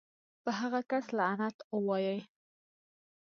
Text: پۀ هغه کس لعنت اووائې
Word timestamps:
پۀ 0.43 0.49
هغه 0.59 0.81
کس 0.89 1.05
لعنت 1.17 1.55
اووائې 1.73 2.19